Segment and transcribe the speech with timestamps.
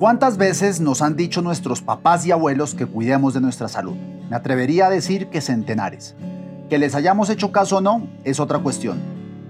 [0.00, 3.94] ¿Cuántas veces nos han dicho nuestros papás y abuelos que cuidemos de nuestra salud?
[4.28, 6.16] Me atrevería a decir que centenares.
[6.68, 9.00] Que les hayamos hecho caso o no es otra cuestión,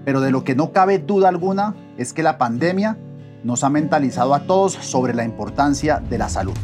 [0.05, 2.95] pero de lo que no cabe duda alguna es que la pandemia
[3.43, 6.55] nos ha mentalizado a todos sobre la importancia de la salud.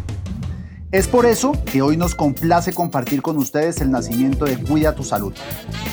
[0.92, 5.04] Es por eso que hoy nos complace compartir con ustedes el nacimiento de Cuida tu
[5.04, 5.34] Salud,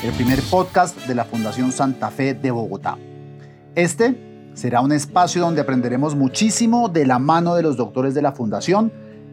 [0.04, 2.98] el primer podcast de la Fundación Santa Fe de Bogotá.
[3.74, 4.27] Este
[4.58, 8.90] Será un espacio donde aprenderemos muchísimo de la mano de los doctores de la Fundación,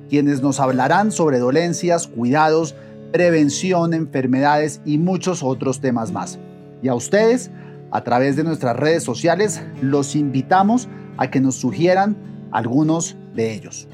[0.08, 2.76] quienes nos hablarán sobre dolencias, cuidados,
[3.12, 6.38] prevención, enfermedades y muchos otros temas más.
[6.84, 7.50] Y a ustedes,
[7.90, 12.16] a través de nuestras redes sociales, los invitamos a que nos sugieran
[12.52, 13.88] algunos de ellos.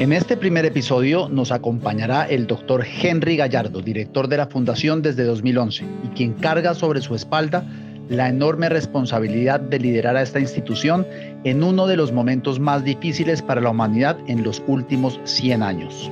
[0.00, 5.24] En este primer episodio nos acompañará el doctor Henry Gallardo, director de la Fundación desde
[5.24, 7.64] 2011 y quien carga sobre su espalda
[8.08, 11.06] la enorme responsabilidad de liderar a esta institución
[11.44, 16.10] en uno de los momentos más difíciles para la humanidad en los últimos 100 años.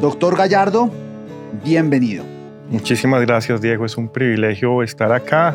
[0.00, 0.90] Doctor Gallardo,
[1.64, 2.24] bienvenido.
[2.68, 5.54] Muchísimas gracias Diego, es un privilegio estar acá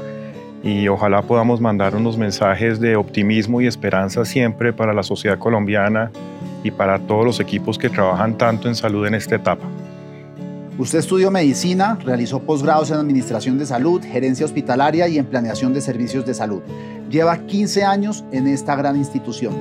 [0.63, 6.11] y ojalá podamos mandar unos mensajes de optimismo y esperanza siempre para la sociedad colombiana
[6.63, 9.65] y para todos los equipos que trabajan tanto en salud en esta etapa.
[10.77, 15.81] Usted estudió medicina, realizó posgrados en administración de salud, gerencia hospitalaria y en planeación de
[15.81, 16.61] servicios de salud.
[17.09, 19.53] Lleva 15 años en esta gran institución.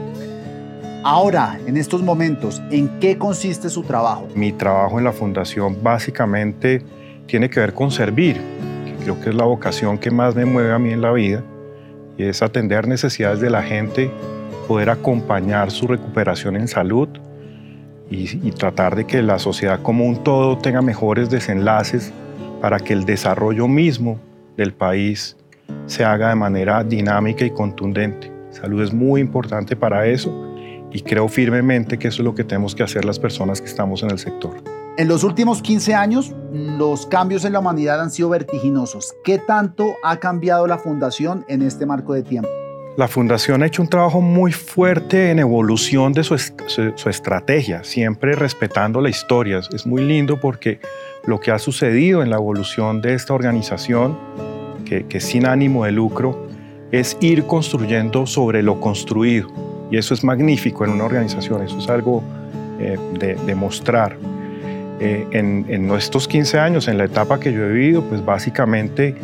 [1.03, 4.29] Ahora, en estos momentos, ¿en qué consiste su trabajo?
[4.35, 6.83] Mi trabajo en la fundación básicamente
[7.27, 8.37] tiene que ver con servir,
[8.85, 11.43] que creo que es la vocación que más me mueve a mí en la vida,
[12.17, 14.11] y es atender necesidades de la gente,
[14.69, 17.09] poder acompañar su recuperación en salud,
[18.11, 22.13] y, tratar de que la sociedad como un todo tenga mejores desenlaces
[22.61, 24.19] para que el desarrollo mismo
[24.57, 25.37] del país
[25.87, 28.33] se haga de manera dinámica y contundente.
[28.51, 30.33] Salud es muy importante para eso
[30.91, 34.03] y creo firmemente que eso es lo que tenemos que hacer las personas que estamos
[34.03, 34.57] en el sector.
[34.97, 39.15] En los últimos 15 años, los cambios en la humanidad han sido vertiginosos.
[39.23, 42.51] ¿Qué tanto ha cambiado la fundación en este marco de tiempo?
[42.97, 49.01] La Fundación ha hecho un trabajo muy fuerte en evolución de su, estrategia, siempre respetando
[49.01, 49.61] la historia.
[49.73, 50.81] Es muy lindo porque
[51.25, 54.19] lo que ha sucedido en la evolución de esta organización,
[54.85, 56.49] que, es sin ánimo de lucro,
[56.91, 59.49] es ir construyendo sobre lo construido.
[59.91, 62.25] Y eso es magnífico en una organización, eso es algo
[62.81, 64.17] eh, de, mostrar.
[64.99, 69.15] Eh, en, en estos 15 años, en la etapa que yo he vivido, pues básicamente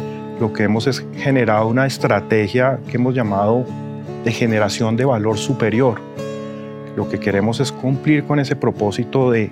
[0.41, 3.65] lo que hemos es generado una estrategia que hemos llamado
[4.25, 6.01] de generación de valor superior.
[6.97, 9.51] Lo que queremos es cumplir con ese propósito de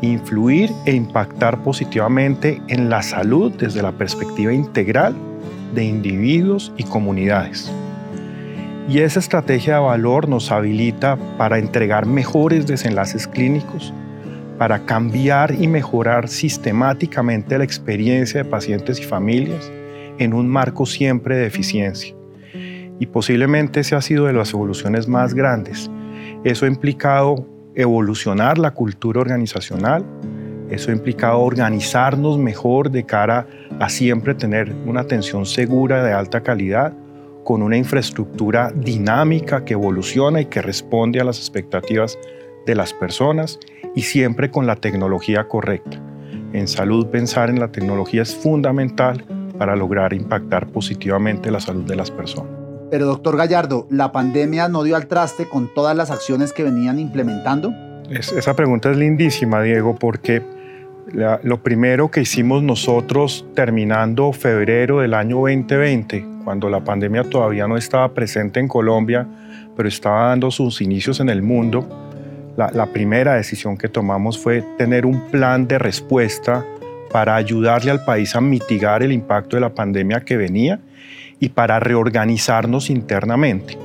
[0.00, 5.14] influir e impactar positivamente en la salud desde la perspectiva integral
[5.74, 7.70] de individuos y comunidades.
[8.88, 13.92] Y esa estrategia de valor nos habilita para entregar mejores desenlaces clínicos,
[14.58, 19.70] para cambiar y mejorar sistemáticamente la experiencia de pacientes y familias,
[20.22, 22.14] en un marco siempre de eficiencia.
[22.98, 25.90] Y posiblemente ese ha sido de las evoluciones más grandes.
[26.44, 30.04] Eso ha implicado evolucionar la cultura organizacional,
[30.70, 33.46] eso ha implicado organizarnos mejor de cara
[33.80, 36.94] a siempre tener una atención segura de alta calidad,
[37.44, 42.18] con una infraestructura dinámica que evoluciona y que responde a las expectativas
[42.66, 43.58] de las personas
[43.94, 46.00] y siempre con la tecnología correcta.
[46.52, 49.24] En salud pensar en la tecnología es fundamental
[49.62, 52.50] para lograr impactar positivamente la salud de las personas.
[52.90, 56.98] Pero doctor Gallardo, ¿la pandemia no dio al traste con todas las acciones que venían
[56.98, 57.72] implementando?
[58.10, 60.42] esa pregunta es lindísima, Diego, porque
[61.44, 67.76] lo primero que hicimos nosotros terminando febrero del año 2020, cuando la pandemia todavía no
[67.76, 69.28] estaba presente en Colombia,
[69.76, 71.86] pero estaba dando sus inicios en el mundo,
[72.56, 76.66] la primera decisión que tomamos fue tener un plan de respuesta
[77.12, 80.80] para ayudarle al país a mitigar el impacto de la pandemia que venía
[81.38, 83.78] y para reorganizarnos internamente.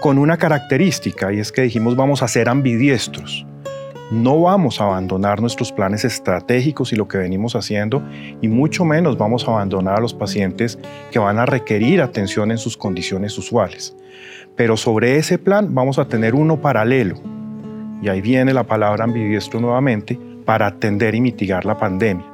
[0.00, 3.46] Con una característica, y es que dijimos vamos a ser ambidiestros.
[4.10, 8.02] No vamos a abandonar nuestros planes estratégicos y lo que venimos haciendo,
[8.42, 10.78] y mucho menos vamos a abandonar a los pacientes
[11.10, 13.96] que van a requerir atención en sus condiciones usuales.
[14.54, 17.16] Pero sobre ese plan vamos a tener uno paralelo,
[18.02, 22.31] y ahí viene la palabra ambidiestro nuevamente, para atender y mitigar la pandemia.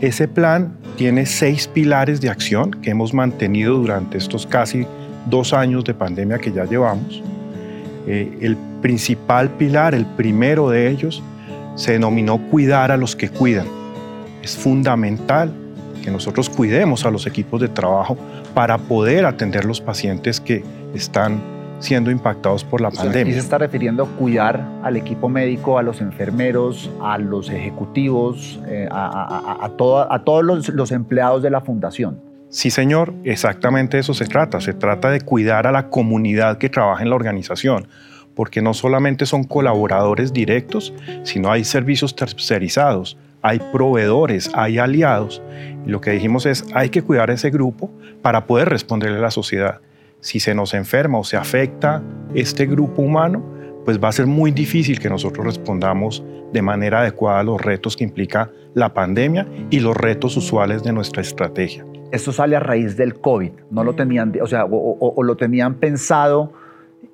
[0.00, 4.86] Ese plan tiene seis pilares de acción que hemos mantenido durante estos casi
[5.28, 7.20] dos años de pandemia que ya llevamos.
[8.06, 11.20] Eh, el principal pilar, el primero de ellos,
[11.74, 13.66] se denominó cuidar a los que cuidan.
[14.40, 15.52] Es fundamental
[16.04, 18.16] que nosotros cuidemos a los equipos de trabajo
[18.54, 20.62] para poder atender los pacientes que
[20.94, 21.40] están
[21.78, 23.30] siendo impactados por la pandemia.
[23.30, 28.60] ¿Y se está refiriendo a cuidar al equipo médico, a los enfermeros, a los ejecutivos,
[28.66, 32.20] eh, a, a, todos los, los empleados de la fundación?
[32.50, 34.60] Sí, señor, exactamente eso se trata.
[34.60, 37.88] Se trata de cuidar a la comunidad que trabaja en la organización,
[38.34, 40.94] porque no solamente son colaboradores directos,
[41.24, 45.42] sino hay servicios tercerizados, hay proveedores, hay aliados.
[45.86, 47.90] Y lo que dijimos es, hay que cuidar a ese grupo
[48.22, 49.80] para poder responderle a la sociedad
[50.20, 52.02] si se nos enferma o se afecta
[52.34, 53.44] este grupo humano,
[53.84, 56.22] pues va a ser muy difícil que nosotros respondamos
[56.52, 60.92] de manera adecuada a los retos que implica la pandemia y los retos usuales de
[60.92, 61.84] nuestra estrategia.
[62.10, 66.52] Esto sale a raíz del COVID, no lo tenían, o sea, o lo tenían pensado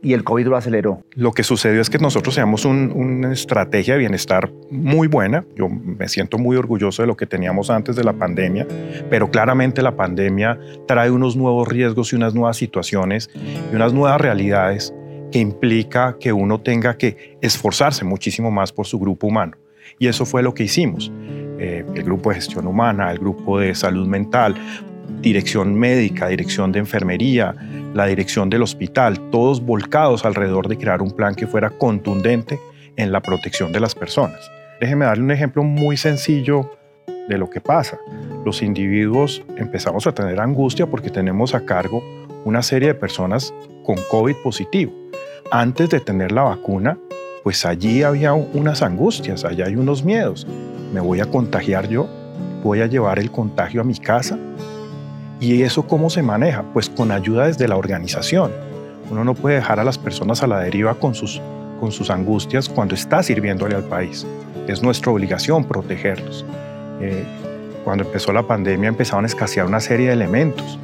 [0.04, 1.02] y el COVID lo aceleró.
[1.14, 5.44] Lo que sucedió es que nosotros teníamos una estrategia de bienestar muy buena.
[5.56, 8.66] Yo me siento muy orgulloso de lo que teníamos antes de la pandemia,
[9.08, 13.30] pero claramente la pandemia trae unos nuevos riesgos y unas nuevas situaciones
[13.72, 14.94] y unas nuevas realidades
[15.32, 19.56] que implica que uno tenga que esforzarse muchísimo más por su grupo humano.
[19.98, 21.10] Y eso fue lo que hicimos.
[21.58, 24.54] Eh, el grupo de gestión humana, el grupo de salud mental,
[25.24, 27.54] dirección médica, dirección de enfermería,
[27.94, 32.60] la dirección del hospital, todos volcados alrededor de crear un plan que fuera contundente
[32.96, 34.50] en la protección de las personas.
[34.80, 36.70] Déjeme darle un ejemplo muy sencillo
[37.26, 37.98] de lo que pasa.
[38.44, 42.04] Los individuos empezamos a tener angustia porque tenemos a cargo
[42.44, 44.92] una serie de personas con COVID positivo.
[45.50, 46.98] Antes de tener la vacuna,
[47.42, 50.46] pues allí había unas angustias, allá hay unos miedos.
[50.92, 52.08] ¿Me voy a contagiar yo?
[52.62, 54.38] ¿Voy a llevar el contagio a mi casa?
[55.40, 56.64] ¿Y eso cómo se maneja?
[56.72, 58.52] Pues con ayuda desde la organización.
[59.10, 61.40] Uno no puede dejar a las personas a la deriva con sus,
[61.80, 64.26] con sus angustias cuando está sirviéndole al país.
[64.66, 66.44] Es nuestra obligación protegerlos.
[67.00, 67.24] Eh,
[67.84, 70.78] cuando empezó la pandemia empezaron a escasear una serie de elementos.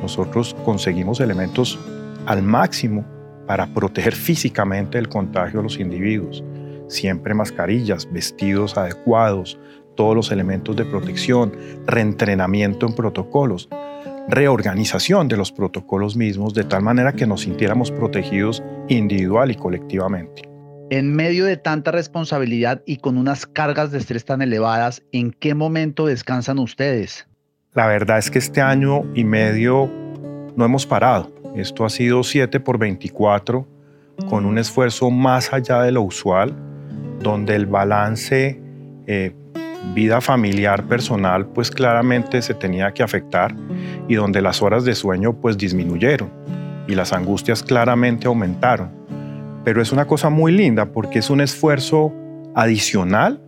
[0.00, 1.78] Nosotros conseguimos elementos
[2.24, 3.04] al máximo
[3.46, 6.42] para proteger físicamente el contagio a los individuos.
[6.88, 9.58] Siempre mascarillas, vestidos adecuados,
[9.96, 11.52] todos los elementos de protección,
[11.86, 13.68] reentrenamiento en protocolos
[14.28, 20.42] reorganización de los protocolos mismos de tal manera que nos sintiéramos protegidos individual y colectivamente.
[20.90, 25.54] En medio de tanta responsabilidad y con unas cargas de estrés tan elevadas, ¿en qué
[25.54, 27.26] momento descansan ustedes?
[27.74, 29.90] La verdad es que este año y medio
[30.56, 31.32] no hemos parado.
[31.56, 33.66] Esto ha sido 7 por 24
[34.28, 36.54] con un esfuerzo más allá de lo usual,
[37.20, 38.60] donde el balance
[39.06, 39.34] eh,
[39.94, 43.54] vida familiar, personal, pues claramente se tenía que afectar
[44.08, 46.30] y donde las horas de sueño pues disminuyeron
[46.86, 48.90] y las angustias claramente aumentaron.
[49.64, 52.12] Pero es una cosa muy linda porque es un esfuerzo
[52.54, 53.40] adicional,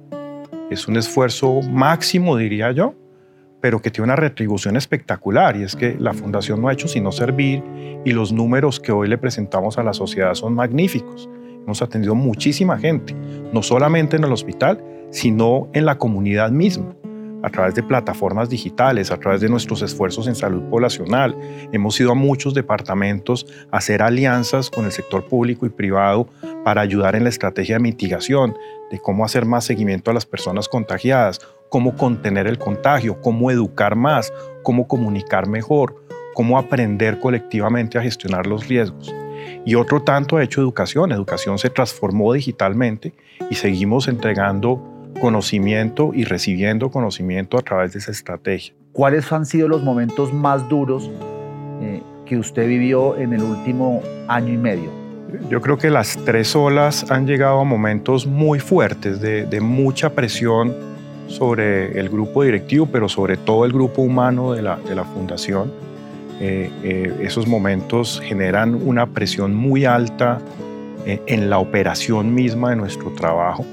[0.71, 2.95] es un esfuerzo máximo, diría yo,
[3.61, 7.13] pero que tiene una retribución espectacular y es que la fundación no ha hecho sino
[7.13, 7.63] servir
[8.05, 11.29] y los números que hoy le presentamos a la sociedad son magníficos.
[11.65, 13.15] Hemos atendido muchísima gente,
[13.53, 16.95] no solamente en el hospital, sino en la comunidad misma
[17.43, 21.37] a través de plataformas digitales, a través de nuestros esfuerzos en salud poblacional.
[21.73, 26.29] Hemos ido a muchos departamentos a hacer alianzas con el sector público y privado
[26.65, 28.57] para ayudar en la estrategia de mitigación,
[28.91, 33.95] de cómo hacer más seguimiento a las personas contagiadas, cómo contener el contagio, cómo educar
[33.95, 34.33] más,
[34.63, 36.03] cómo comunicar mejor,
[36.35, 39.15] cómo aprender colectivamente a gestionar los riesgos.
[39.65, 41.13] Y otro tanto ha hecho educación.
[41.13, 43.13] Educación se transformó digitalmente
[43.51, 48.75] y seguimos entregando conocimiento y recibiendo conocimiento a través de esa estrategia.
[48.93, 51.11] ¿Cuáles han sido los momentos más duros
[51.81, 54.91] eh, que usted vivió en el último año y medio?
[55.51, 60.75] Yo creo que las tres olas han llegado a momentos muy fuertes de, mucha presión
[61.27, 65.71] sobre el grupo directivo, pero sobre todo el grupo humano de la, de la fundación.
[66.41, 70.39] Eh, eh, esos momentos generan una presión muy alta
[71.05, 73.65] en la operación misma de nuestro trabajo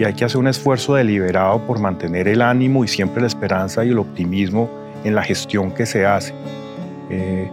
[0.00, 3.84] y hay que hacer un esfuerzo deliberado por mantener el ánimo y siempre la esperanza
[3.84, 4.70] y el optimismo
[5.04, 6.32] en la gestión que se hace.
[7.10, 7.50] Eh,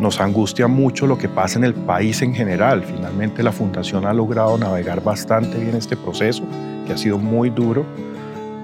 [0.00, 2.82] nos angustia mucho lo que pasa en el país en general.
[2.82, 6.44] Finalmente la Fundación ha logrado navegar bastante bien este proceso,
[6.86, 7.84] que ha sido muy duro,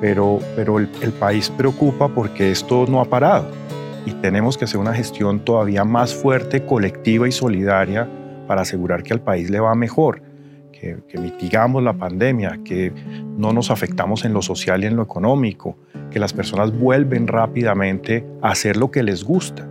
[0.00, 3.50] pero, pero el, el país preocupa porque esto no ha parado
[4.06, 8.08] y tenemos que hacer una gestión todavía más fuerte, colectiva y solidaria
[8.46, 10.27] para asegurar que al país le va mejor
[10.80, 12.92] que, mitigamos la pandemia, que
[13.36, 15.76] no nos afectamos en lo social y en lo económico,
[16.10, 19.66] que las personas vuelven rápidamente a hacer lo que les gusta.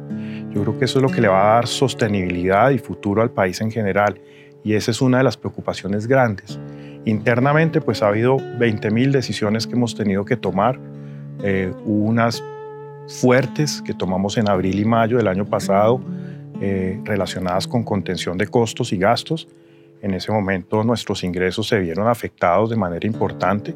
[0.53, 3.31] Yo creo que eso es lo que le va a dar sostenibilidad y futuro al
[3.31, 4.19] país en general
[4.63, 6.59] y esa es una de las preocupaciones grandes.
[7.05, 10.79] Internamente pues ha habido 20.000 decisiones que hemos tenido que tomar,
[11.43, 12.43] eh, unas
[13.07, 16.01] fuertes que tomamos en abril y mayo del año pasado,
[16.59, 19.47] eh, relacionadas con contención de costos y gastos.
[20.01, 23.73] En ese momento nuestros ingresos se vieron afectados de manera importante,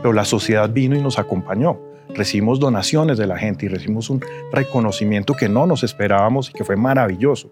[0.00, 1.78] pero la sociedad vino y nos acompañó.
[2.14, 6.64] Recibimos donaciones de la gente y recibimos un reconocimiento que no nos esperábamos y que
[6.64, 7.50] fue maravilloso.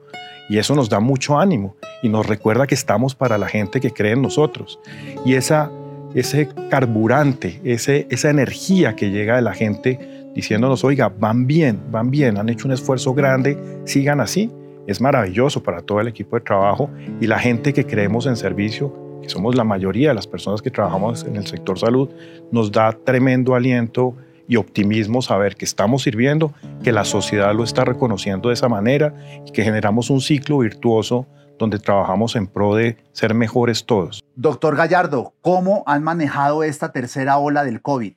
[0.50, 3.92] Y eso nos da mucho ánimo y nos recuerda que estamos para la gente que
[3.92, 4.80] cree en nosotros.
[5.24, 5.70] Y esa,
[6.14, 9.98] ese carburante, ese, esa energía que llega de la gente
[10.34, 14.50] diciéndonos, oiga, van bien, van bien, han hecho un esfuerzo grande, sigan así.
[14.90, 18.92] Es maravilloso para todo el equipo de trabajo y la gente que creemos en servicio,
[19.22, 22.10] que somos la mayoría de las personas que trabajamos en el sector salud,
[22.50, 24.16] nos da tremendo aliento
[24.48, 29.14] y optimismo saber que estamos sirviendo, que la sociedad lo está reconociendo de esa manera
[29.46, 34.24] y que generamos un ciclo virtuoso donde trabajamos en pro de ser mejores todos.
[34.34, 38.14] Doctor Gallardo, ¿cómo han manejado esta tercera ola del COVID?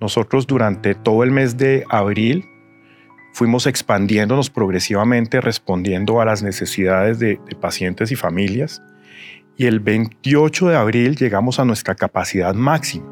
[0.00, 2.46] Nosotros durante todo el mes de abril
[3.36, 8.82] fuimos expandiéndonos progresivamente respondiendo a las necesidades de, pacientes y familias
[9.58, 13.04] y el 28 de abril llegamos a nuestra capacidad máxima.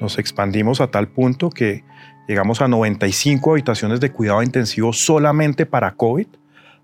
[0.00, 1.84] Nos expandimos a tal punto que
[2.26, 6.26] llegamos a 95 habitaciones de cuidado intensivo solamente para COVID,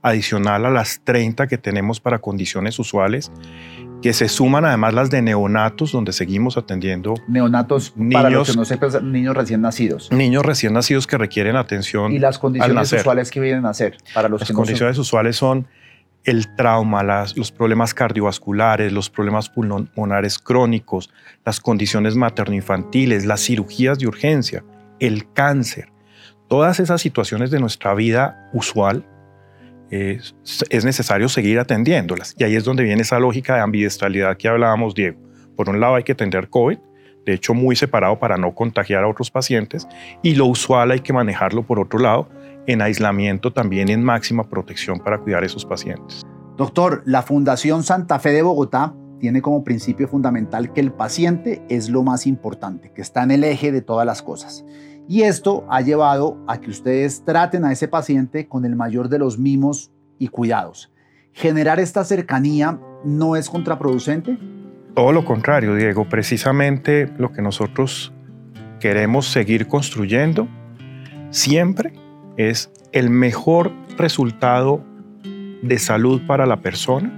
[0.00, 3.32] adicional a las 30 que tenemos para condiciones usuales
[4.02, 8.56] que se suman además las de neonatos, donde seguimos atendiendo neonatos, niños, para los que
[8.56, 10.10] no sepan, niños recién nacidos.
[10.12, 12.12] Niños recién nacidos que requieren atención.
[12.12, 15.66] Y las condiciones usuales que vienen a ser para los las condiciones usuales son
[16.24, 21.10] el trauma, las, los problemas cardiovasculares, los problemas pulmonares crónicos,
[21.44, 24.64] las condiciones materno-infantiles, las cirugías de urgencia,
[25.00, 25.90] el cáncer.
[26.48, 29.04] Todas esas situaciones de nuestra vida usual
[29.90, 30.34] es,
[30.84, 32.34] necesario seguir atendiéndolas.
[32.38, 35.20] Y ahí es donde viene esa lógica de ambidestralidad que hablábamos, Diego.
[35.56, 36.78] Por un lado hay que atender COVID,
[37.26, 39.86] de hecho muy separado para no contagiar a otros pacientes,
[40.22, 42.28] y lo usual hay que manejarlo por otro lado,
[42.66, 46.22] en aislamiento también en máxima protección para cuidar a esos pacientes.
[46.56, 51.88] Doctor, la Fundación Santa Fe de Bogotá tiene como principio fundamental que el paciente es
[51.88, 54.64] lo más importante, que está en el eje de todas las cosas.
[55.10, 59.18] Y esto ha llevado a que ustedes traten a ese paciente con el mayor de
[59.18, 60.92] los mimos y cuidados.
[61.32, 64.38] ¿Generar esta cercanía no es contraproducente?
[64.94, 66.06] Todo lo contrario, Diego.
[66.06, 68.12] Precisamente lo que nosotros
[68.80, 70.46] queremos seguir construyendo
[71.30, 71.94] siempre
[72.36, 74.84] es el mejor resultado
[75.62, 77.10] de salud para la persona,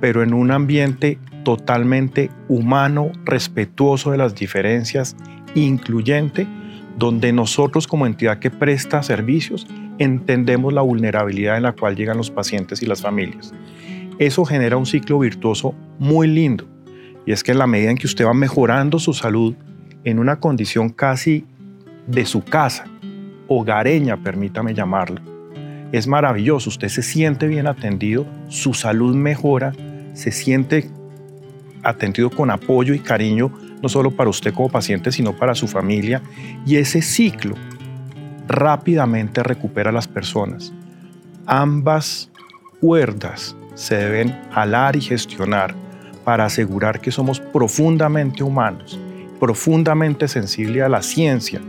[0.00, 5.16] pero en un ambiente totalmente humano, respetuoso de las diferencias,
[5.54, 6.46] incluyente
[6.98, 9.66] donde nosotros como entidad que presta servicios
[9.98, 13.54] entendemos la vulnerabilidad en la cual llegan los pacientes y las familias.
[14.18, 16.66] Eso genera un ciclo virtuoso muy lindo
[17.24, 19.54] y es que en la medida en que usted va mejorando su salud
[20.02, 21.44] en una condición casi
[22.06, 22.86] de su casa,
[23.46, 25.20] hogareña, permítame llamarlo,
[25.92, 29.72] es maravilloso, usted se siente bien atendido, su salud mejora,
[30.14, 30.90] se siente
[31.82, 33.52] atendido con apoyo y cariño
[33.82, 36.22] no solo para usted como paciente, sino para su familia.
[36.66, 37.54] Y ese ciclo
[38.46, 40.72] rápidamente recupera a las personas.
[41.46, 42.30] Ambas
[42.80, 45.74] cuerdas se deben jalar y gestionar
[46.24, 48.98] para asegurar que somos profundamente humanos,
[49.40, 51.60] profundamente sensibles a la ciencia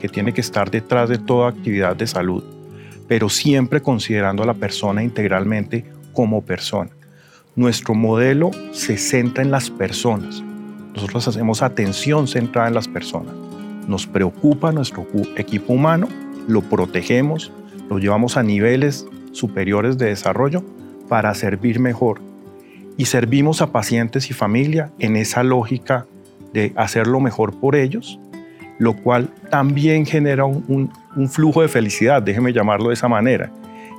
[0.00, 2.42] que tiene que estar detrás de toda actividad de salud,
[3.06, 6.90] pero siempre considerando a la persona integralmente como persona.
[7.54, 10.42] Nuestro modelo se centra en las personas,
[10.94, 13.34] nosotros hacemos atención centrada en las personas.
[13.86, 15.06] Nos preocupa nuestro
[15.36, 16.08] equipo humano,
[16.48, 17.52] lo protegemos,
[17.88, 20.64] lo llevamos a niveles superiores de desarrollo
[21.08, 22.20] para servir mejor.
[22.96, 26.06] Y servimos a pacientes y familia en esa lógica
[26.52, 28.18] de hacerlo mejor por ellos,
[28.78, 30.90] lo cual también genera un,
[31.28, 33.50] flujo de felicidad, déjeme llamarlo de esa manera.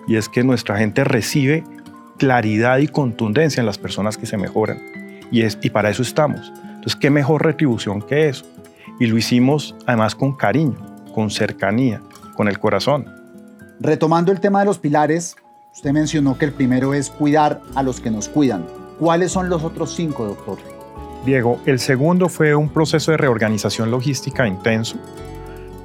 [0.07, 1.63] Y es que nuestra gente recibe
[2.17, 4.79] claridad y contundencia en las personas que se mejoran.
[5.31, 6.51] Y, es, y para eso estamos.
[6.81, 8.43] Entonces, ¿qué mejor retribución que eso?
[9.00, 10.75] Y lo hicimos además con cariño,
[11.13, 12.01] con cercanía,
[12.35, 13.05] con el corazón.
[13.79, 15.35] Retomando el tema de los pilares,
[15.71, 18.65] usted mencionó que el primero es cuidar a los que nos cuidan.
[18.97, 20.57] ¿Cuáles son los otros cinco, doctor?
[21.23, 24.97] Diego, el segundo fue un proceso de reorganización logística intenso.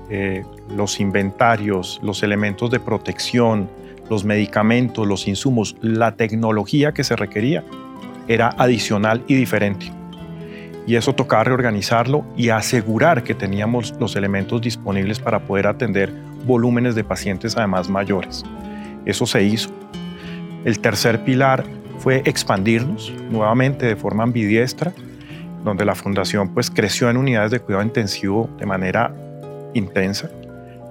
[0.08, 3.68] Eh, los inventarios, los elementos de protección,
[4.08, 7.62] los medicamentos, los insumos, la tecnología que se requería
[8.28, 9.92] era adicional y diferente
[10.86, 16.12] y eso tocaba reorganizarlo y asegurar que teníamos los elementos disponibles para poder atender
[16.44, 18.44] volúmenes de pacientes además mayores.
[19.04, 19.70] Eso se hizo.
[20.64, 21.64] El tercer pilar
[21.98, 24.92] fue expandirnos nuevamente de forma ambidiestra,
[25.64, 29.12] donde la fundación pues creció en unidades de cuidado intensivo de manera
[29.74, 30.30] intensa.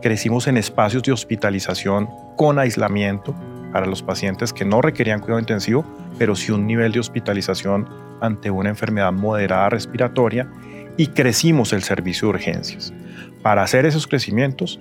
[0.01, 3.33] Crecimos en espacios de hospitalización con aislamiento,
[3.75, 5.83] para los pacientes que no requerían cuidado intensivo,
[6.17, 7.89] pero sí un nivel de hospitalización
[8.21, 10.49] ante una enfermedad moderada respiratoria
[10.95, 12.93] y crecimos el servicio de urgencias.
[13.41, 14.79] Para hacer esos crecimientos,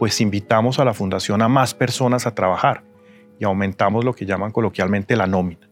[0.00, 2.82] pues invitamos a la fundación a más personas a trabajar
[3.38, 5.68] y aumentamos lo que llaman coloquialmente la nómina.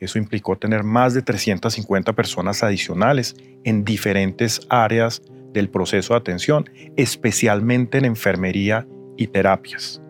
[0.00, 5.22] Eso implicó tener más de 350 personas adicionales en diferentes áreas
[5.52, 8.84] del proceso de atención, especialmente en enfermería
[9.16, 10.00] y terapias.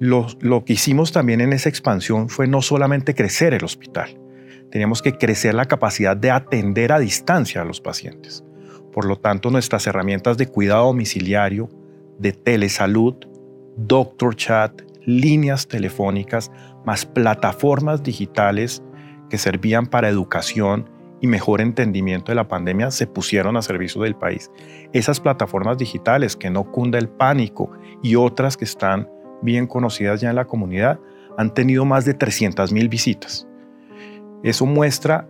[0.00, 4.18] Lo, que hicimos también en esa expansión fue no solamente crecer el hospital,
[4.70, 8.42] teníamos que crecer la capacidad de atender a distancia a los pacientes.
[8.94, 11.68] Por lo tanto, nuestras herramientas de cuidado domiciliario,
[12.18, 13.14] de telesalud,
[13.76, 16.50] doctor chat, líneas telefónicas,
[16.86, 18.82] más plataformas digitales
[19.28, 20.88] que servían para educación
[21.20, 24.50] y mejor entendimiento de la pandemia se pusieron a servicio del país.
[24.94, 27.70] Esas plataformas digitales que no cunda el pánico
[28.02, 29.10] y otras que están
[29.42, 30.98] bien conocidas ya en la comunidad
[31.36, 33.46] han tenido más de 300.000 visitas.
[34.42, 35.28] Eso muestra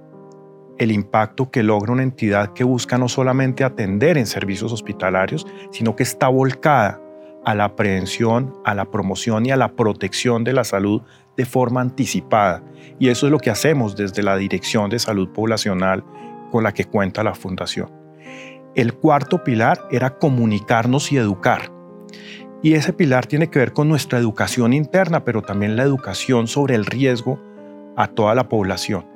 [0.79, 5.95] el impacto que logra una entidad que busca no solamente atender en servicios hospitalarios, sino
[5.95, 7.01] que está volcada
[7.45, 11.03] a la prevención, a la promoción y a la protección de la salud
[11.37, 12.63] de forma anticipada.
[12.99, 16.05] Y eso es lo que hacemos desde la Dirección de Salud Poblacional
[16.51, 17.91] con la que cuenta la Fundación.
[18.75, 21.73] El cuarto pilar era comunicarnos y educar.
[22.63, 26.75] Y ese pilar tiene que ver con nuestra educación interna, pero también la educación sobre
[26.75, 27.41] el riesgo
[27.97, 29.07] a toda la población.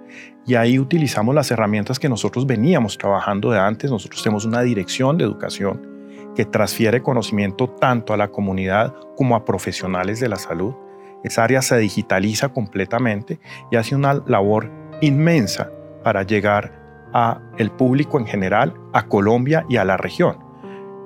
[0.47, 3.91] Y ahí utilizamos las herramientas que nosotros veníamos trabajando de antes.
[3.91, 5.95] Nosotros tenemos una dirección de educación
[6.35, 10.75] que transfiere conocimiento tanto a la comunidad como a profesionales de la salud.
[11.23, 13.39] Esa área se digitaliza completamente
[13.71, 14.71] y hace una labor
[15.01, 15.71] inmensa
[16.03, 16.73] para llegar
[17.13, 20.44] a el público en general, a Colombia y a la región.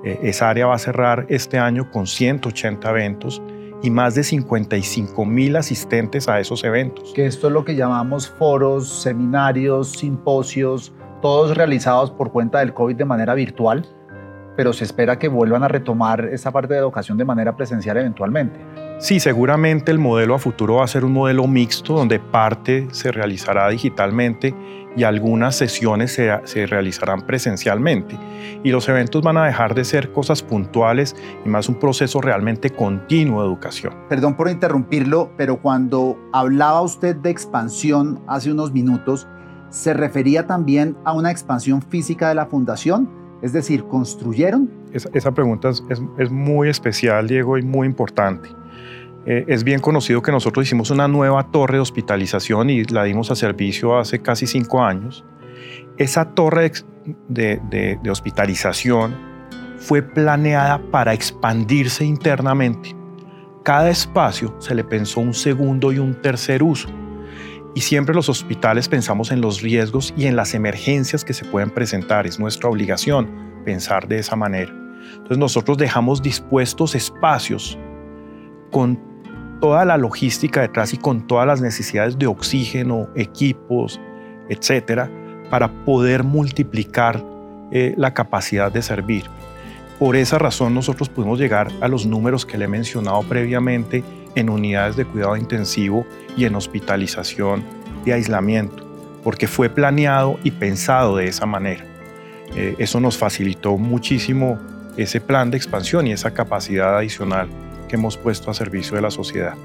[0.03, 3.41] Eh, esa área va a cerrar este año con 180 eventos
[3.81, 7.13] y más de 55 mil asistentes a esos eventos.
[7.13, 12.95] Que esto es lo que llamamos foros, seminarios, simposios, todos realizados por cuenta del COVID
[12.95, 13.87] de manera virtual
[14.59, 18.59] pero se espera que vuelvan a retomar esa parte de educación de manera presencial eventualmente.
[18.97, 23.13] Sí, seguramente el modelo a futuro va a ser un modelo mixto donde parte se
[23.13, 24.53] realizará digitalmente
[24.99, 28.19] y algunas sesiones se, se, realizarán presencialmente.
[28.65, 32.69] Y los eventos van a dejar de ser cosas puntuales y más un proceso realmente
[32.69, 33.93] continuo de educación.
[34.09, 39.25] Perdón por interrumpirlo, pero cuando hablaba usted de expansión hace unos minutos,
[39.69, 43.09] ¿se refería también a una expansión física de la fundación?
[43.41, 44.69] Es decir, ¿construyeron?
[44.91, 48.49] Esa, pregunta es, muy especial, Diego, y muy importante.
[49.25, 53.31] Eh, es bien conocido que nosotros hicimos una nueva torre de hospitalización y la dimos
[53.31, 55.25] a servicio hace casi cinco años.
[55.97, 56.71] Esa torre
[57.27, 57.59] de,
[58.01, 59.15] de hospitalización
[59.77, 62.95] fue planeada para expandirse internamente.
[63.63, 66.89] Cada espacio se le pensó un segundo y un tercer uso.
[67.75, 71.69] Y siempre los hospitales pensamos en los riesgos y en las emergencias que se pueden
[71.69, 72.25] presentar.
[72.25, 73.29] Es nuestra obligación
[73.63, 74.71] pensar de esa manera.
[75.13, 77.77] Entonces nosotros dejamos dispuestos espacios
[78.71, 78.99] con
[79.59, 83.99] toda la logística detrás y con todas las necesidades de oxígeno, equipos,
[84.49, 85.09] etcétera,
[85.49, 87.23] para poder multiplicar
[87.71, 89.23] eh, la capacidad de servir.
[89.99, 94.03] Por esa razón nosotros pudimos llegar a los números que le he mencionado previamente
[94.35, 96.05] en unidades de cuidado intensivo
[96.37, 97.63] y en hospitalización
[98.05, 98.87] de aislamiento,
[99.23, 101.83] porque fue planeado y pensado de esa manera.
[102.55, 104.57] Eh, eso nos facilitó muchísimo
[104.97, 107.49] ese plan de expansión y esa capacidad adicional
[107.89, 109.55] que hemos puesto a servicio de la sociedad.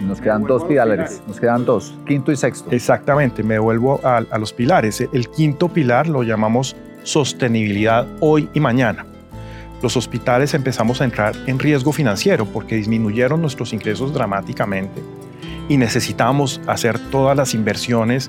[0.00, 2.70] Nos quedan dos pilares, nos quedan dos, quinto y sexto.
[2.70, 5.02] Exactamente, me vuelvo a, a los pilares.
[5.12, 9.04] El quinto pilar lo llamamos sostenibilidad hoy y mañana
[9.82, 15.02] los hospitales empezamos a entrar en riesgo financiero porque disminuyeron nuestros ingresos dramáticamente
[15.68, 18.28] y necesitábamos hacer todas las inversiones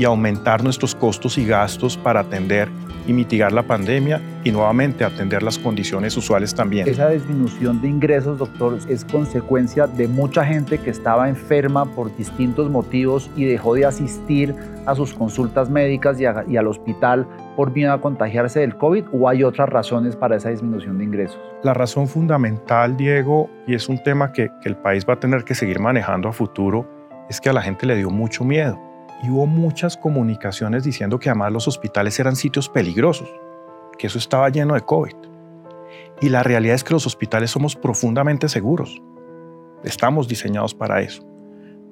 [0.00, 2.70] y aumentar nuestros costos y gastos para atender
[3.06, 6.88] y mitigar la pandemia y nuevamente atender las condiciones usuales también.
[6.88, 12.70] Esa disminución de ingresos, doctor, es consecuencia de mucha gente que estaba enferma por distintos
[12.70, 14.54] motivos y dejó de asistir
[14.86, 19.44] a sus consultas médicas y, al hospital por miedo a contagiarse del COVID o hay
[19.44, 21.38] otras razones para esa disminución de ingresos?
[21.62, 25.44] La razón fundamental, Diego, y es un tema que, que el país va a tener
[25.44, 26.88] que seguir manejando a futuro,
[27.28, 28.89] es que a la gente le dio mucho miedo
[29.22, 33.28] y hubo muchas comunicaciones diciendo que además los hospitales eran sitios peligrosos,
[33.98, 35.14] que eso estaba lleno de COVID.
[36.20, 39.02] Y la realidad es que los hospitales somos profundamente seguros.
[39.84, 41.26] Estamos diseñados para eso.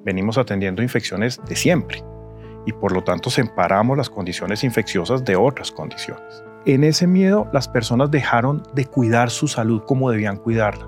[0.03, 2.03] Venimos atendiendo infecciones de siempre
[2.65, 6.43] y por lo tanto separamos las condiciones infecciosas de otras condiciones.
[6.65, 10.87] En ese miedo las personas dejaron de cuidar su salud como debían cuidarla.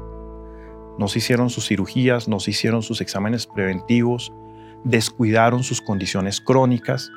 [1.00, 4.32] no se hicieron sus cirugías, no se hicieron sus exámenes preventivos,
[4.84, 7.12] descuidaron sus condiciones crónicas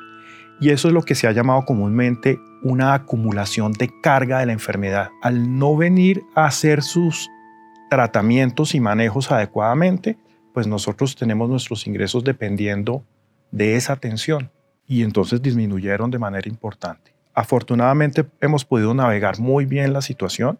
[0.60, 4.52] y eso es lo que se ha llamado comúnmente una acumulación de carga de la
[4.52, 5.10] enfermedad.
[5.22, 7.28] Al no venir a hacer sus
[7.90, 10.16] tratamientos y manejos adecuadamente,
[10.52, 13.04] pues nosotros tenemos nuestros ingresos dependiendo
[13.50, 14.50] de esa atención
[14.86, 17.12] y entonces disminuyeron de manera importante.
[17.34, 20.58] Afortunadamente hemos podido navegar muy bien la situación.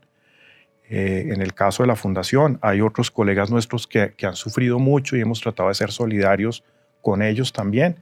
[0.89, 5.17] Eh, en el caso de la fundación, hay otros colegas nuestros que, han sufrido mucho
[5.17, 6.65] y hemos tratado de ser solidarios
[7.05, 7.97] con ellos también,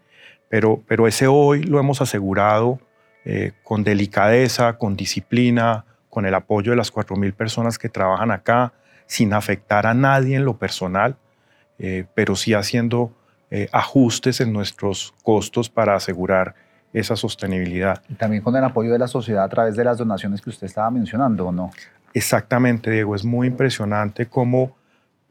[0.49, 2.79] pero, pero ese hoy lo hemos asegurado
[3.25, 8.73] eh, con delicadeza, con disciplina, con el apoyo de las 4.000 personas que trabajan acá,
[9.07, 11.17] sin afectar a nadie en lo personal,
[11.79, 13.13] eh, pero sí haciendo
[13.71, 16.55] ajustes en nuestros costos para asegurar
[16.95, 18.03] esa sostenibilidad.
[18.09, 20.67] Y también con el apoyo de la sociedad a través de las donaciones que usted
[20.67, 21.71] estaba mencionando, ¿o no?
[22.15, 23.15] Exactamente, Diego.
[23.15, 24.75] Es muy impresionante cómo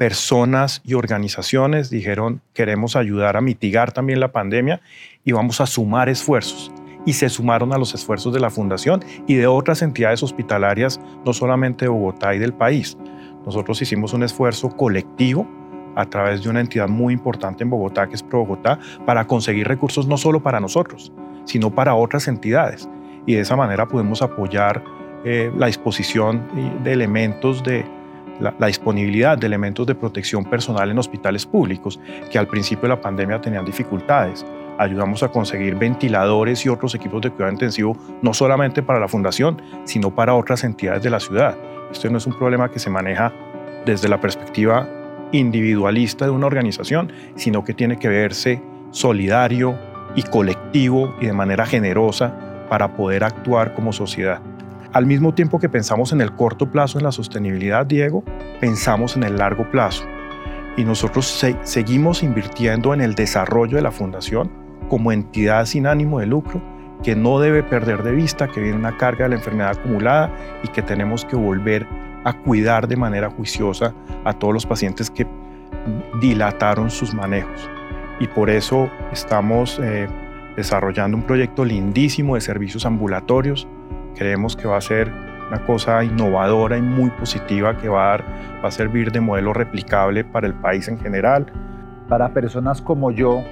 [0.02, 4.82] personas y organizaciones dijeron queremos ayudar a mitigar también la pandemia
[5.24, 6.72] y vamos a sumar esfuerzos.
[7.06, 11.34] Y se sumaron a los esfuerzos de la Fundación y de otras entidades hospitalarias, no
[11.34, 12.98] solamente de Bogotá y del país.
[13.46, 15.48] Nosotros hicimos un esfuerzo colectivo
[15.96, 19.68] a través de una entidad muy importante en Bogotá, que es Pro Bogotá, para conseguir
[19.68, 21.14] recursos no solo para nosotros,
[21.46, 22.90] sino para otras entidades.
[23.28, 24.84] Y de esa manera podemos apoyar
[25.26, 26.42] eh, la disposición
[26.84, 27.86] de elementos de
[28.42, 32.00] la, disponibilidad de elementos de protección personal en hospitales públicos,
[32.30, 34.46] que al principio de la pandemia tenían dificultades.
[34.78, 39.62] Ayudamos a conseguir ventiladores y otros equipos de cuidado intensivo, no solamente para la fundación,
[39.86, 41.56] sino para otras entidades de la ciudad.
[41.92, 43.32] Esto no es un problema que se maneja
[43.86, 44.88] desde la perspectiva
[45.32, 49.78] individualista de una organización, sino que tiene que verse solidario,
[50.16, 52.34] y colectivo y de manera generosa
[52.70, 54.42] para poder actuar como sociedad.
[54.94, 58.24] Al mismo tiempo que pensamos en el corto plazo en la sostenibilidad, Diego,
[58.60, 60.06] pensamos en el largo plazo.
[60.78, 64.52] Y nosotros seguimos invirtiendo en el desarrollo de la fundación
[64.90, 66.62] como entidad sin ánimo de lucro
[67.04, 70.32] que no debe perder de vista que viene una carga de la enfermedad acumulada
[70.64, 71.88] y que tenemos que volver
[72.24, 75.26] a cuidar de manera juiciosa a todos los pacientes que
[76.22, 77.70] dilataron sus manejos
[78.22, 80.08] y por eso estamos eh,
[80.56, 83.68] desarrollando un proyecto lindísimo de servicios ambulatorios.
[84.16, 85.12] Creemos que va a ser
[85.48, 88.26] una cosa innovadora y muy positiva que va a, dar,
[88.64, 91.52] va a servir de modelo replicable para el país en general.
[92.08, 93.44] Para personas como yo,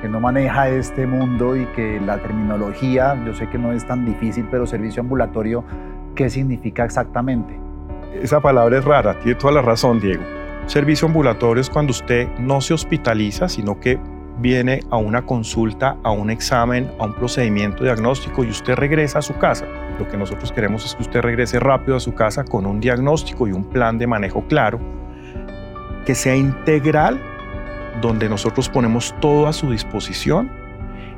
[0.00, 4.06] que no maneja este mundo y que la terminología, yo sé que no es tan
[4.06, 5.64] difícil, pero servicio ambulatorio,
[6.14, 7.58] ¿qué significa exactamente?
[8.14, 10.22] Esa palabra es rara, tiene toda la razón, Diego.
[10.66, 13.98] Servicio ambulatorio es cuando usted no se hospitaliza, sino que
[14.38, 19.22] viene a una consulta, a un examen, a un procedimiento diagnóstico y usted regresa a
[19.22, 19.66] su casa.
[20.00, 23.46] Lo que nosotros queremos es que usted regrese rápido a su casa con un diagnóstico
[23.46, 24.80] y un plan de manejo claro,
[26.06, 27.20] que sea integral,
[28.00, 30.50] donde nosotros ponemos todo a su disposición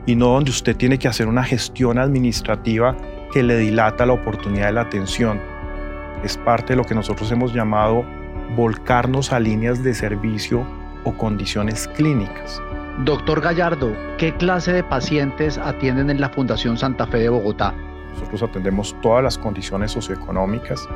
[0.05, 2.97] y no donde usted tiene que hacer una gestión administrativa
[3.33, 5.40] que le dilata la oportunidad de la atención.
[6.25, 8.05] Es parte de lo que nosotros hemos llamado
[8.57, 10.66] volcarnos a líneas de servicio
[11.05, 12.61] o condiciones clínicas.
[13.05, 17.73] Doctor Gallardo, ¿qué clase de pacientes atienden en la Fundación Santa Fe de Bogotá?
[18.12, 20.88] Nosotros atendemos todas las condiciones socioeconómicas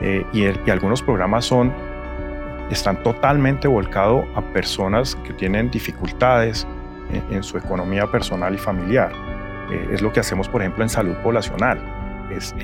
[0.00, 1.72] eh, y, algunos programas son,
[2.70, 6.66] están totalmente volcados a personas que tienen dificultades
[7.30, 9.12] en, su economía personal y familiar.
[9.70, 11.80] Eh, es lo que hacemos, por ejemplo, en salud poblacional.
[12.30, 12.54] Es,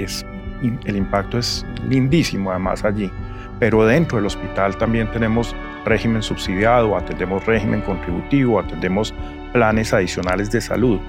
[0.63, 3.11] el impacto es lindísimo además allí
[3.59, 9.15] pero dentro del hospital también tenemos régimen subsidiado, atendemos régimen contributivo, atendemos
[9.53, 11.01] planes adicionales de salud,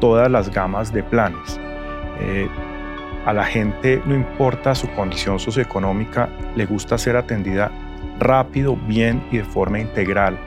[0.00, 1.60] todas las gamas de planes.
[2.22, 2.48] Eh,
[3.26, 7.70] a la gente, no importa su condición socioeconómica, le gusta ser atendida
[8.18, 10.38] rápido, bien y de forma integral.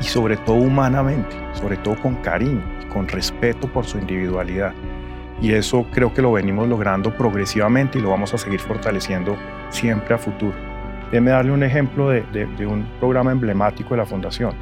[0.00, 4.72] Y sobre todo humanamente, sobre todo con cariño y con respeto por su individualidad.
[5.40, 9.36] Y eso creo que lo venimos logrando progresivamente y lo vamos a seguir fortaleciendo
[9.70, 10.54] siempre a futuro.
[11.10, 14.54] Déjeme darle un ejemplo de, un programa emblemático de la Fundación,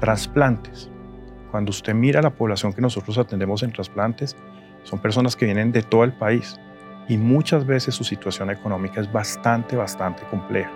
[0.00, 0.90] trasplantes.
[1.50, 4.36] Cuando usted mira la población que nosotros atendemos en trasplantes,
[4.82, 6.58] son personas que vienen de todo el país
[7.08, 10.70] y muchas veces su situación económica es bastante, bastante compleja.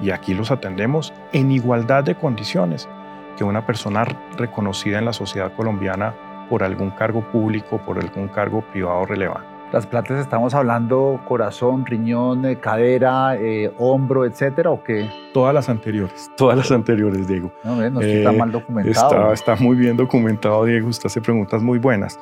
[0.00, 2.88] Y aquí los atendemos en igualdad de condiciones
[3.36, 4.04] que una persona
[4.36, 6.14] reconocida en la sociedad colombiana
[6.48, 9.54] por algún cargo público, por algún cargo privado relevante.
[9.72, 15.10] Las plantas estamos hablando corazón, riñón, eh, cadera, eh, hombro, etcétera, ¿o qué?
[15.32, 17.50] Todas las anteriores, todas las anteriores, Diego.
[17.64, 19.32] No, no está eh, mal documentado.
[19.32, 20.86] Está, muy bien documentado, Diego.
[20.86, 22.20] Usted hace preguntas muy buenas.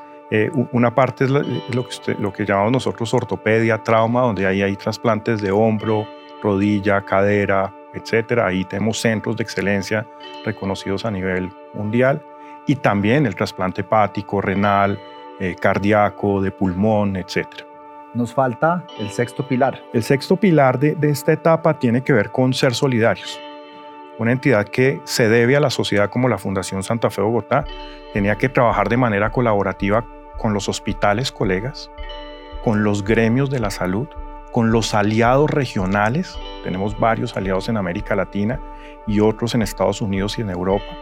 [0.73, 5.43] Una parte es lo, que lo que llamamos nosotros ortopedia, trauma, donde ahí hay trasplantes
[5.43, 6.07] de hombro,
[6.43, 8.47] rodilla, cadera, etcétera.
[8.47, 10.07] Ahí tenemos centros de excelencia
[10.45, 12.23] reconocidos a nivel mundial
[12.67, 14.99] y también el trasplante hepático, renal,
[15.39, 17.67] eh, cardíaco, de pulmón, etcétera.
[18.15, 19.83] Nos falta el sexto pilar.
[19.93, 23.41] El sexto pilar de, de esta etapa tiene que ver con ser solidarios.
[24.23, 27.65] Una entidad que se debe a la sociedad como la Fundación Santa Fe Bogotá
[28.13, 30.07] tenía que trabajar de manera colaborativa
[30.39, 31.91] con los hospitales colegas,
[32.63, 34.07] con los gremios de la salud,
[34.53, 38.61] con los aliados regionales, tenemos varios aliados en América Latina
[39.09, 40.97] y otros en Estados Unidos y en Europa,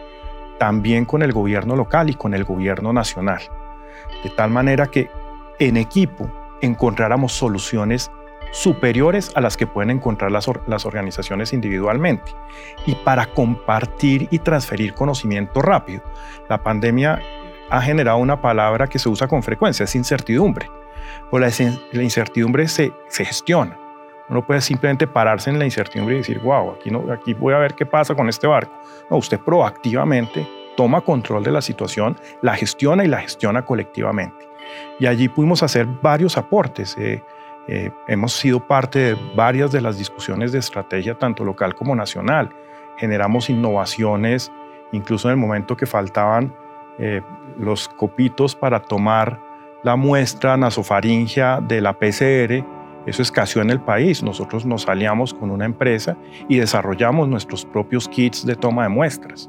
[0.59, 3.42] también con el gobierno local y con el gobierno nacional,
[4.24, 5.11] de tal manera que
[5.59, 6.26] en equipo
[6.62, 8.11] encontráramos soluciones
[8.50, 10.48] superiores a las que pueden encontrar las,
[10.86, 12.32] organizaciones individualmente
[12.86, 16.02] y para compartir y transferir conocimiento rápido.
[16.48, 17.20] La pandemia
[17.70, 20.66] ha generado una palabra que se usa con frecuencia, es incertidumbre.
[21.30, 21.60] Pues
[21.92, 23.78] la, incertidumbre se, se gestiona.
[24.28, 27.58] Uno puede simplemente pararse en la incertidumbre y decir, wow, aquí, no, aquí voy a
[27.58, 28.72] ver qué pasa con este barco.
[29.10, 34.48] No, usted proactivamente toma control de la situación, la gestiona y la gestiona colectivamente.
[34.98, 36.96] Y allí pudimos hacer varios aportes.
[36.96, 37.22] Eh,
[37.72, 42.50] eh, hemos sido parte de varias de las discusiones de estrategia, tanto local como nacional.
[42.96, 44.50] Generamos innovaciones,
[44.90, 46.52] incluso en el momento que faltaban
[46.98, 47.22] eh,
[47.56, 49.40] los copitos para tomar
[49.85, 52.66] la muestra nasofaringea de la PCR,
[53.06, 54.20] eso escaseó en el país.
[54.20, 56.16] Nosotros nos aliamos con una empresa
[56.48, 59.48] y desarrollamos nuestros propios kits de toma de muestras.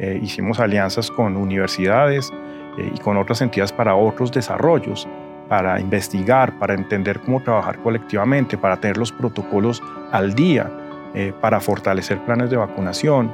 [0.00, 2.32] Eh, hicimos alianzas con universidades
[2.76, 5.06] y con otras entidades para otros desarrollos,
[5.52, 10.70] para investigar, para entender cómo trabajar colectivamente, para tener los protocolos al día,
[11.12, 13.30] eh, para fortalecer planes de vacunación,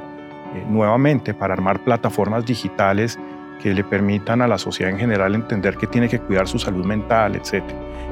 [0.67, 3.17] nuevamente para armar plataformas digitales
[3.63, 6.85] que le permitan a la sociedad en general entender que tiene que cuidar su salud
[6.85, 7.63] mental, etc.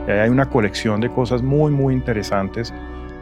[0.08, 2.74] Hay una colección de cosas muy, muy interesantes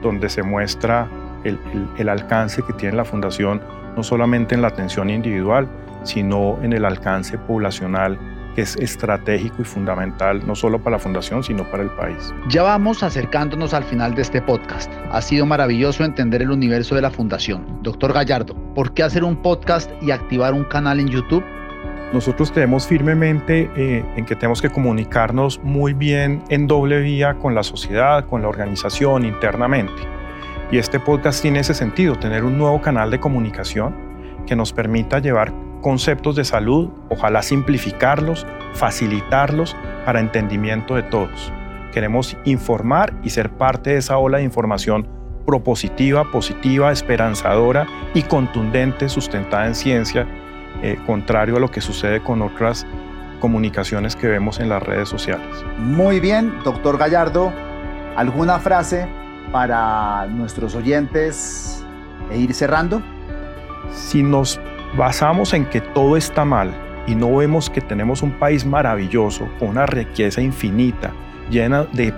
[0.04, 1.08] donde se muestra
[1.44, 3.60] el, alcance que tiene la Fundación,
[3.98, 5.68] no solamente en la atención individual,
[6.04, 8.20] sino en el alcance poblacional
[8.56, 12.34] que es estratégico y fundamental no solo para la Fundación, sino para el país.
[12.50, 14.92] Ya vamos acercándonos al final de este podcast.
[15.12, 17.80] Ha sido maravilloso entender el universo de la Fundación.
[17.84, 21.44] Doctor Gallardo, ¿por qué hacer un podcast y activar un canal en YouTube?
[22.14, 27.56] Nosotros creemos firmemente eh, en que tenemos que comunicarnos muy bien en doble vía con
[27.56, 30.02] la sociedad, con la organización internamente.
[30.72, 33.94] Y este podcast tiene ese sentido, tener un nuevo canal de comunicación
[34.48, 35.52] que nos permita llevar
[35.86, 41.54] conceptos de salud, ojalá simplificarlos, facilitarlos para entendimiento de todos.
[41.94, 45.08] Queremos informar y ser parte de esa ola de información
[45.46, 50.26] propositiva, positiva, esperanzadora y contundente, sustentada en ciencia
[50.82, 52.88] eh, contrario a lo que sucede con otras
[53.40, 55.64] comunicaciones que vemos en las redes sociales.
[55.78, 57.54] Muy bien, doctor Gallardo,
[58.16, 59.08] ¿alguna frase
[59.52, 61.86] para nuestros oyentes
[62.32, 63.04] e ir cerrando?
[63.92, 64.60] Si nos
[64.98, 66.74] basamos en que todo está mal
[67.08, 71.12] y no vemos que tenemos un país maravilloso, con una riqueza infinita,
[71.50, 72.14] llena de,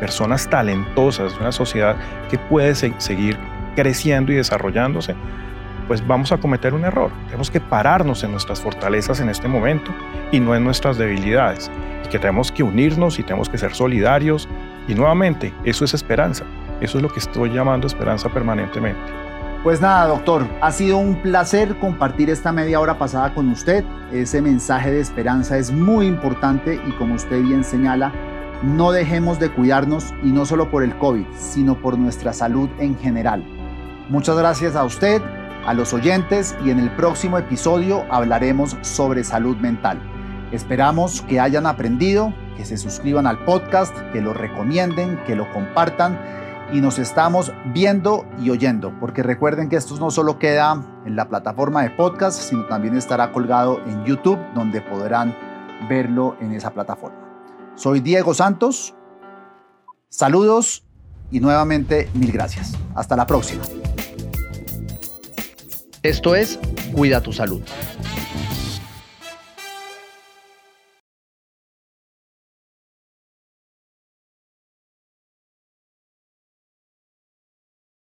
[0.00, 1.96] personas talentosas, una sociedad
[2.28, 3.38] que puede seguir
[3.74, 5.14] creciendo y desarrollándose,
[5.86, 7.10] pues vamos a cometer un error.
[7.26, 9.92] Tenemos que pararnos en nuestras fortalezas en este momento
[10.32, 11.70] y no en nuestras debilidades.
[12.04, 14.48] Y que tenemos que unirnos y tenemos que ser solidarios.
[14.88, 16.44] Y nuevamente, eso es esperanza.
[16.80, 19.25] Eso es lo que estoy llamando esperanza permanentemente.
[19.66, 23.84] Pues nada, doctor, ha sido un placer compartir esta media hora pasada con usted.
[24.12, 28.12] Ese mensaje de esperanza es muy importante y como usted bien señala,
[28.62, 32.96] no dejemos de cuidarnos y no solo por el COVID, sino por nuestra salud en
[32.96, 33.44] general.
[34.08, 35.20] Muchas gracias a usted,
[35.66, 39.98] a los oyentes y en el próximo episodio hablaremos sobre salud mental.
[40.52, 46.45] Esperamos que hayan aprendido, que se suscriban al podcast, que lo recomienden, que lo compartan
[46.72, 51.28] y nos estamos viendo y oyendo, porque recuerden que esto no solo queda en la
[51.28, 55.36] plataforma de podcast, sino también estará colgado en YouTube, donde podrán
[55.88, 57.18] verlo en esa plataforma.
[57.76, 58.94] Soy Diego Santos,
[60.08, 60.84] saludos
[61.30, 62.72] y nuevamente mil gracias.
[62.94, 63.62] Hasta la próxima.
[66.02, 66.58] Esto es
[66.92, 67.62] Cuida tu salud.